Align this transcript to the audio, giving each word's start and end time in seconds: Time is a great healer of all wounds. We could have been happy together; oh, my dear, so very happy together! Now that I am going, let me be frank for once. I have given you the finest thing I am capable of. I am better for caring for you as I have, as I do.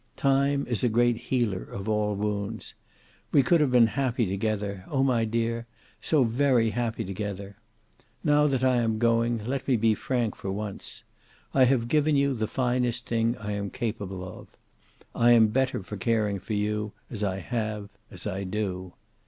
Time 0.17 0.65
is 0.65 0.83
a 0.83 0.89
great 0.89 1.15
healer 1.15 1.61
of 1.61 1.87
all 1.87 2.15
wounds. 2.15 2.73
We 3.31 3.43
could 3.43 3.61
have 3.61 3.69
been 3.71 3.85
happy 3.85 4.25
together; 4.25 4.83
oh, 4.87 5.03
my 5.03 5.25
dear, 5.25 5.67
so 6.01 6.23
very 6.23 6.71
happy 6.71 7.05
together! 7.05 7.57
Now 8.23 8.47
that 8.47 8.63
I 8.63 8.77
am 8.77 8.97
going, 8.97 9.45
let 9.45 9.67
me 9.67 9.77
be 9.77 9.93
frank 9.93 10.35
for 10.35 10.51
once. 10.51 11.03
I 11.53 11.65
have 11.65 11.87
given 11.87 12.15
you 12.15 12.33
the 12.33 12.47
finest 12.47 13.05
thing 13.05 13.37
I 13.37 13.51
am 13.51 13.69
capable 13.69 14.23
of. 14.25 14.47
I 15.13 15.33
am 15.33 15.49
better 15.49 15.83
for 15.83 15.97
caring 15.97 16.39
for 16.39 16.53
you 16.53 16.93
as 17.11 17.23
I 17.23 17.37
have, 17.37 17.87
as 18.09 18.25
I 18.25 18.43
do. 18.43 18.93